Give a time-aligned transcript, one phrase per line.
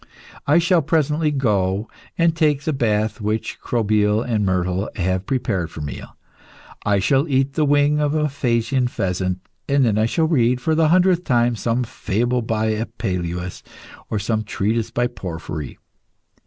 [0.47, 5.81] I shall presently go and take the bath which Crobyle and Myrtale have prepared for
[5.81, 6.01] me;
[6.83, 10.87] I shall eat the wing of a Phasian pheasant; then I shall read for the
[10.87, 13.61] hundredth time some fable by Apuleius
[14.09, 15.77] or some treatise by Porphyry.